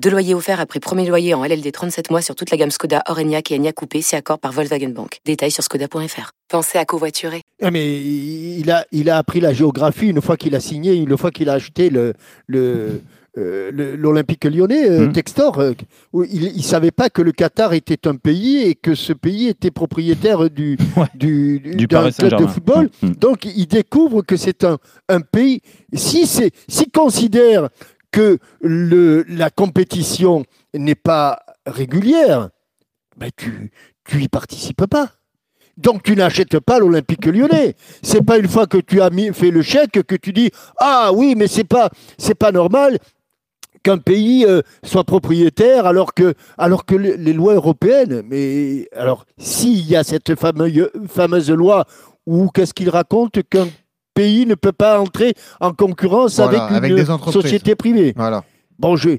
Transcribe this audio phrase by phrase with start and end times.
[0.00, 3.02] Deux loyers offerts après premier loyer en LLD 37 mois sur toute la gamme Skoda,
[3.08, 5.18] Orenia et Enya Coupé, si accord par Volkswagen Bank.
[5.26, 6.30] Détails sur skoda.fr.
[6.48, 7.42] Pensez à covoiturer.
[7.62, 11.16] Ah, mais il a, il a appris la géographie une fois qu'il a signé, une
[11.18, 12.14] fois qu'il a acheté le,
[12.46, 13.02] le,
[13.36, 15.12] euh, l'Olympique lyonnais, euh, Mhm.
[15.12, 15.58] Textor.
[15.58, 15.72] euh,
[16.14, 19.48] où il ne savait pas que le Qatar était un pays et que ce pays
[19.48, 21.04] était propriétaire du, Ouais.
[21.14, 22.88] du, Du club de football.
[23.02, 23.14] Mhm.
[23.16, 24.78] Donc il découvre que c'est un,
[25.10, 25.60] un pays.
[25.92, 27.68] Si c'est, s'il considère
[28.10, 32.50] que la compétition n'est pas régulière,
[33.16, 33.70] ben tu
[34.04, 35.10] tu y participes pas.
[35.76, 37.74] Donc tu n'achètes pas l'Olympique Lyonnais.
[38.02, 41.34] C'est pas une fois que tu as fait le chèque que tu dis ah oui
[41.36, 41.90] mais c'est pas
[42.38, 42.98] pas normal
[43.82, 46.34] qu'un pays euh, soit propriétaire alors que
[46.96, 48.22] les lois européennes.
[48.28, 51.86] Mais alors s'il y a cette fameuse fameuse loi
[52.26, 53.68] où qu'est-ce qu'il raconte qu'un
[54.14, 58.12] pays ne peut pas entrer en concurrence Voilà, avec avec une des société privée.
[58.16, 58.44] Voilà.
[58.78, 59.10] Bon, je,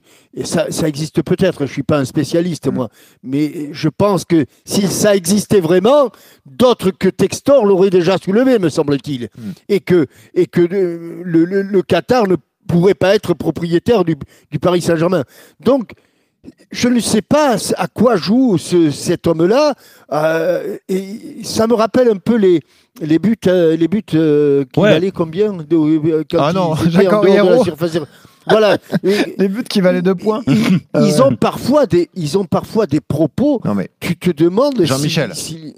[0.44, 2.74] ça, ça existe peut-être, je ne suis pas un spécialiste, Mm.
[2.74, 2.90] moi,
[3.22, 6.10] mais je pense que si ça existait vraiment,
[6.48, 9.26] d'autres que Textor l'auraient déjà soulevé, me semble-t-il.
[9.38, 9.42] Mm.
[9.70, 14.16] Et que, et que le, le- le- le Qatar ne pourrait pas être propriétaire du,
[14.50, 15.26] du Paris Saint-Germain.
[15.60, 15.92] Donc,
[16.72, 19.74] je ne sais pas à quoi joue ce- cet homme-là.
[20.12, 22.62] euh, et ça me rappelle un peu les,
[23.02, 24.92] les buts, euh, les buts euh, qui Ouais.
[24.92, 28.02] valaient combien de, euh, quand Ah non, Jacques de.
[28.50, 28.78] Voilà.
[29.38, 30.42] Les buts qui valaient deux points.
[30.96, 33.62] ils ont parfois des, ils ont parfois des propos.
[33.64, 34.78] Non mais Tu te demandes.
[34.80, 35.32] si- Jean-Michel.
[35.36, 35.76] si-